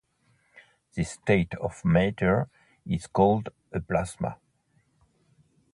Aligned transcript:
This 0.95 1.11
state 1.11 1.53
of 1.61 1.85
matter 1.85 2.49
is 2.87 3.05
called 3.05 3.49
a 3.71 3.79
plasma. 3.79 4.37